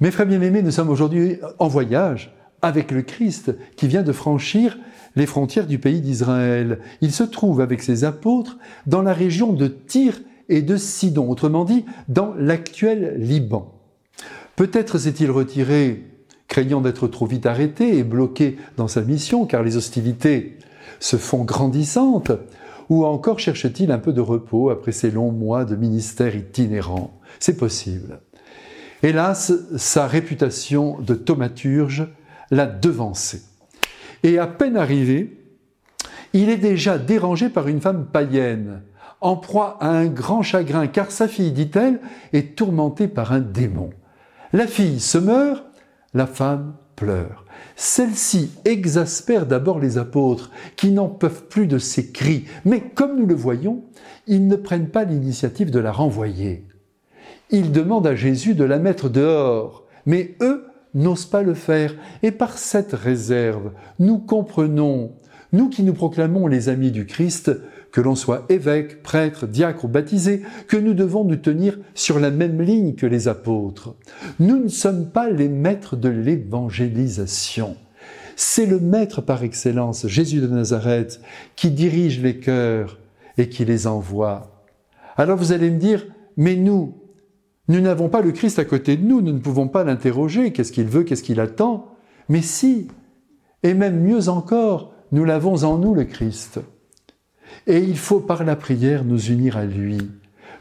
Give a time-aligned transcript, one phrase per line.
[0.00, 4.76] Mes frères bien-aimés, nous sommes aujourd'hui en voyage avec le Christ qui vient de franchir
[5.14, 6.80] les frontières du pays d'Israël.
[7.00, 11.64] Il se trouve avec ses apôtres dans la région de Tyr et de Sidon, autrement
[11.64, 13.72] dit dans l'actuel Liban.
[14.56, 16.02] Peut-être s'est-il retiré
[16.48, 20.58] craignant d'être trop vite arrêté et bloqué dans sa mission car les hostilités
[20.98, 22.32] se font grandissantes,
[22.88, 27.20] ou encore cherche-t-il un peu de repos après ces longs mois de ministère itinérant?
[27.38, 28.20] C'est possible.
[29.04, 32.08] Hélas, sa réputation de thaumaturge
[32.50, 33.42] l'a devancé.
[34.22, 35.42] Et à peine arrivé,
[36.32, 38.80] il est déjà dérangé par une femme païenne,
[39.20, 42.00] en proie à un grand chagrin, car sa fille, dit-elle,
[42.32, 43.90] est tourmentée par un démon.
[44.54, 45.66] La fille se meurt,
[46.14, 47.44] la femme pleure.
[47.76, 53.26] Celle-ci exaspère d'abord les apôtres, qui n'en peuvent plus de ses cris, mais comme nous
[53.26, 53.84] le voyons,
[54.26, 56.66] ils ne prennent pas l'initiative de la renvoyer.
[57.50, 61.94] Ils demandent à Jésus de la mettre dehors, mais eux n'osent pas le faire.
[62.22, 65.12] Et par cette réserve, nous comprenons,
[65.52, 67.52] nous qui nous proclamons les amis du Christ,
[67.92, 72.32] que l'on soit évêque, prêtre, diacre ou baptisé, que nous devons nous tenir sur la
[72.32, 73.94] même ligne que les apôtres.
[74.40, 77.76] Nous ne sommes pas les maîtres de l'évangélisation.
[78.34, 81.20] C'est le maître par excellence, Jésus de Nazareth,
[81.54, 82.98] qui dirige les cœurs
[83.38, 84.64] et qui les envoie.
[85.16, 86.04] Alors vous allez me dire,
[86.36, 86.94] mais nous,
[87.68, 90.72] nous n'avons pas le Christ à côté de nous, nous ne pouvons pas l'interroger, qu'est-ce
[90.72, 91.94] qu'il veut, qu'est-ce qu'il attend.
[92.28, 92.88] Mais si,
[93.62, 96.60] et même mieux encore, nous l'avons en nous, le Christ.
[97.66, 99.98] Et il faut par la prière nous unir à lui,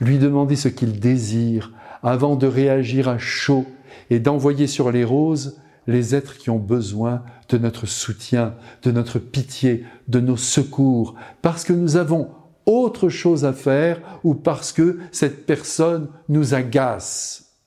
[0.00, 1.72] lui demander ce qu'il désire,
[2.02, 3.64] avant de réagir à chaud
[4.10, 9.18] et d'envoyer sur les roses les êtres qui ont besoin de notre soutien, de notre
[9.18, 12.30] pitié, de nos secours, parce que nous avons
[12.66, 17.58] autre chose à faire ou parce que cette personne nous agace.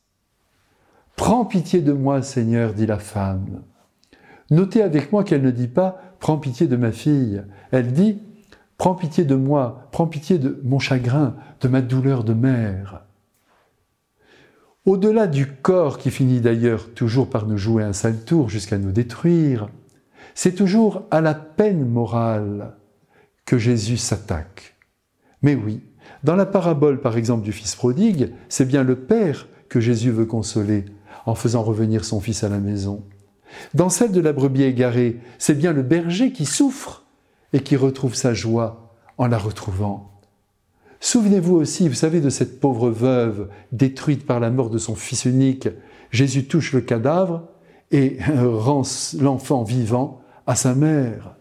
[1.16, 3.64] Prends pitié de moi, Seigneur, dit la femme.
[4.52, 7.44] Notez avec moi qu'elle ne dit pas Prends pitié de ma fille.
[7.72, 8.20] Elle dit
[8.78, 13.06] Prends pitié de moi, prends pitié de mon chagrin, de ma douleur de mère.
[14.86, 18.92] Au-delà du corps qui finit d'ailleurs toujours par nous jouer un sale tour jusqu'à nous
[18.92, 19.70] détruire,
[20.36, 22.76] c'est toujours à la peine morale
[23.46, 24.75] que Jésus s'attaque.
[25.46, 25.80] Mais oui,
[26.24, 30.26] dans la parabole par exemple du Fils prodigue, c'est bien le Père que Jésus veut
[30.26, 30.86] consoler
[31.28, 33.04] en faisant revenir son Fils à la maison.
[33.76, 37.04] Dans celle de la brebis égarée, c'est bien le berger qui souffre
[37.54, 40.20] et qui retrouve sa joie en la retrouvant.
[41.00, 45.26] Souvenez-vous aussi, vous savez, de cette pauvre veuve détruite par la mort de son fils
[45.26, 45.70] unique.
[46.10, 47.44] Jésus touche le cadavre
[47.92, 48.82] et rend
[49.20, 51.36] l'enfant vivant à sa mère.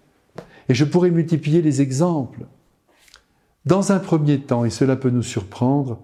[0.69, 2.45] Et je pourrais multiplier les exemples.
[3.67, 5.99] Dans un premier temps, et cela peut nous surprendre,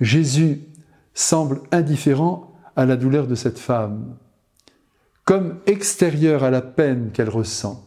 [0.00, 0.60] Jésus
[1.14, 4.16] semble indifférent à la douleur de cette femme,
[5.24, 7.86] comme extérieur à la peine qu'elle ressent.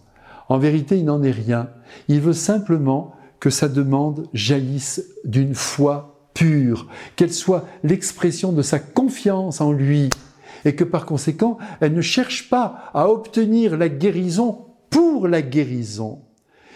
[0.49, 1.69] En vérité, il n'en est rien.
[2.07, 8.79] Il veut simplement que sa demande jaillisse d'une foi pure, qu'elle soit l'expression de sa
[8.79, 10.09] confiance en lui,
[10.65, 16.21] et que par conséquent, elle ne cherche pas à obtenir la guérison pour la guérison.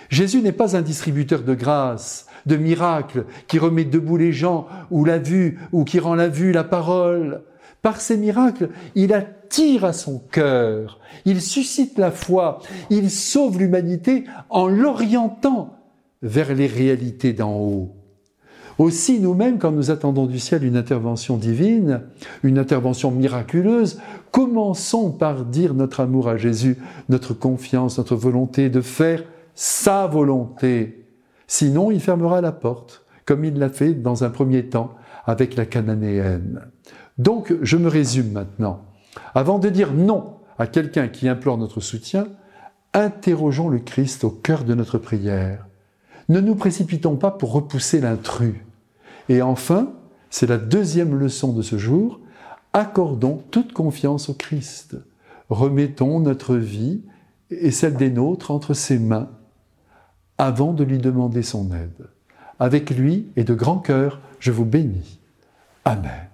[0.10, 5.06] Jésus n'est pas un distributeur de grâce, de miracles, qui remet debout les gens, ou
[5.06, 7.42] la vue, ou qui rend la vue la parole.
[7.82, 12.60] Par ces miracles, il attire à son cœur, il suscite la foi,
[12.90, 15.76] il sauve l'humanité en l'orientant
[16.22, 17.94] vers les réalités d'en haut.
[18.78, 22.02] Aussi, nous-mêmes, quand nous attendons du ciel une intervention divine,
[22.44, 24.00] une intervention miraculeuse,
[24.32, 26.78] commençons par dire notre amour à Jésus,
[27.10, 29.24] notre confiance, notre volonté de faire
[29.60, 31.08] sa volonté
[31.48, 34.94] Sinon, il fermera la porte, comme il l'a fait dans un premier temps
[35.26, 36.68] avec la cananéenne.
[37.18, 38.84] Donc, je me résume maintenant.
[39.34, 42.28] Avant de dire non à quelqu'un qui implore notre soutien,
[42.94, 45.66] interrogeons le Christ au cœur de notre prière.
[46.30, 48.56] Ne nous précipitons pas pour repousser l'intrus.
[49.30, 49.94] Et enfin,
[50.30, 52.20] c'est la deuxième leçon de ce jour,
[52.74, 54.98] accordons toute confiance au Christ.
[55.50, 57.02] Remettons notre vie
[57.50, 59.30] et celle des nôtres entre ses mains
[60.38, 62.08] avant de lui demander son aide.
[62.60, 65.20] Avec lui et de grand cœur, je vous bénis.
[65.86, 66.28] Amen.